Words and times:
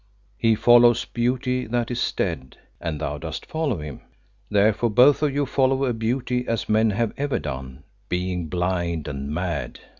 He 0.35 0.55
follows 0.55 1.05
beauty 1.05 1.67
that 1.67 1.91
is 1.91 2.11
dead" 2.13 2.57
"And 2.81 2.99
thou 2.99 3.19
dost 3.19 3.45
follow 3.45 3.77
him. 3.77 4.01
Therefore 4.49 4.89
both 4.89 5.21
of 5.21 5.31
you 5.31 5.45
follow 5.45 5.93
beauty 5.93 6.47
as 6.47 6.67
men 6.67 6.89
have 6.89 7.13
ever 7.17 7.37
done, 7.37 7.83
being 8.09 8.47
blind 8.47 9.07
and 9.07 9.29
mad." 9.29 9.79